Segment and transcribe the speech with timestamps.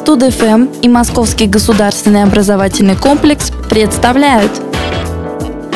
[0.00, 4.50] Студ-ФМ и Московский государственный образовательный комплекс представляют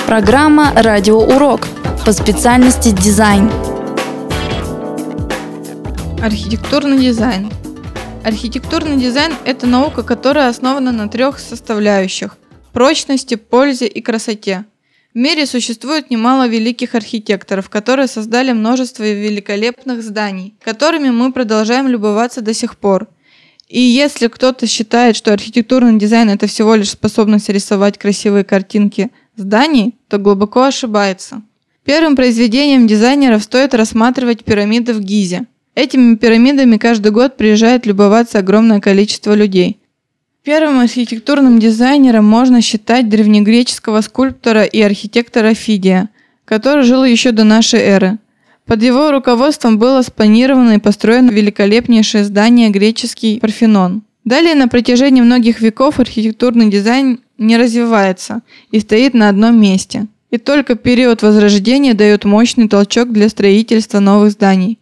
[0.06, 1.69] Программа «Радиоурок»
[2.06, 3.50] по специальности дизайн.
[6.22, 7.50] Архитектурный дизайн.
[8.24, 12.38] Архитектурный дизайн– это наука, которая основана на трех составляющих–
[12.72, 14.65] прочности, пользе и красоте.
[15.13, 22.41] В мире существует немало великих архитекторов, которые создали множество великолепных зданий, которыми мы продолжаем любоваться
[22.41, 23.06] до сих пор.
[23.69, 29.96] И если кто-то считает, что архитектурный дизайн– это всего лишь способность рисовать красивые картинки зданий,
[30.09, 31.42] то глубоко ошибается.
[31.84, 38.80] Первым произведением дизайнеров стоит рассматривать пирамиды в Гизе– Этими пирамидами каждый год приезжает любоваться огромное
[38.80, 39.80] количество людей.
[40.45, 46.10] Первым архитектурным дизайнером можно считать древнегреческого скульптора и архитектора Фидия,
[46.45, 48.18] который жил еще до нашей эры.
[48.66, 54.02] Под его руководством было спланировано и построено великолепнейшее здание греческий Парфенон.
[54.24, 60.07] Далее на протяжении многих веков архитектурный дизайн не развивается и стоит на одном месте.
[60.30, 64.79] И только период Возрождения дает мощный толчок для строительства новых зданий.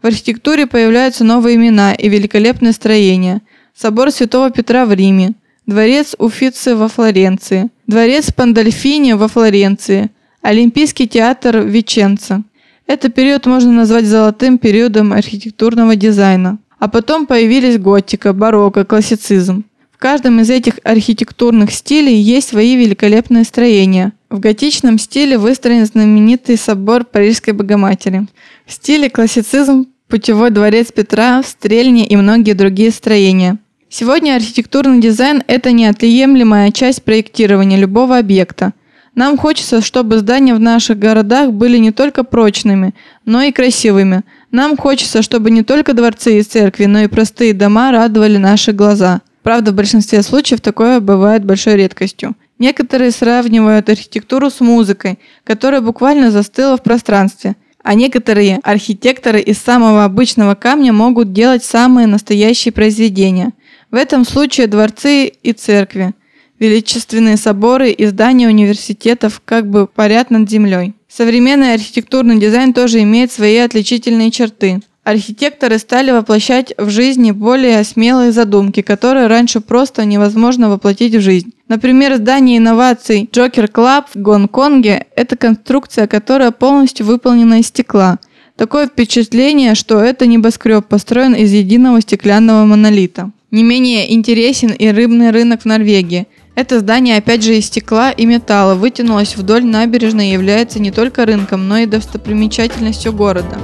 [0.00, 3.42] В архитектуре появляются новые имена и великолепные строения.
[3.74, 5.34] Собор Святого Петра в Риме,
[5.66, 10.10] дворец Уффици во Флоренции, дворец Пандольфини во Флоренции,
[10.42, 12.44] Олимпийский театр в.
[12.86, 16.58] Этот период можно назвать золотым периодом архитектурного дизайна.
[16.78, 19.64] А потом появились готика, барокко, классицизм.
[19.90, 24.12] В каждом из этих архитектурных стилей есть свои великолепные строения.
[24.28, 28.26] В готичном стиле выстроен знаменитый собор Парижской Богоматери.
[28.66, 33.58] В стиле классицизм Путевой дворец Петра, Стрельни и многие другие строения.
[33.88, 38.72] Сегодня архитектурный дизайн– это неотъемлемая часть проектирования любого объекта.
[39.16, 44.22] Нам хочется, чтобы здания в наших городах были не только прочными, но и красивыми.
[44.52, 49.22] Нам хочется, чтобы не только дворцы и церкви, но и простые дома радовали наши глаза.
[49.42, 52.36] Правда, в большинстве случаев такое бывает большой редкостью.
[52.60, 57.56] Некоторые сравнивают архитектуру с музыкой, которая буквально застыла в пространстве–
[57.86, 63.52] а некоторые архитекторы из самого обычного камня могут делать самые настоящие произведения.
[63.92, 66.12] В этом случае дворцы и церкви,
[66.58, 70.94] величественные соборы и здания университетов как бы парят над землей.
[71.08, 78.32] Современный архитектурный дизайн тоже имеет свои отличительные черты– Архитекторы стали воплощать в жизни более смелые
[78.32, 81.52] задумки, которые раньше просто невозможно воплотить в жизнь.
[81.68, 88.18] Например, здание инноваций Joker Club в Гонконге– это конструкция, которая полностью выполнена из стекла.
[88.56, 93.30] Такое впечатление, что это небоскреб построен из единого стеклянного монолита.
[93.52, 96.26] Не менее интересен и рыбный рынок в Норвегии.
[96.56, 101.26] Это здание опять же из стекла и металла вытянулось вдоль набережной и является не только
[101.26, 103.58] рынком, но и достопримечательностью города.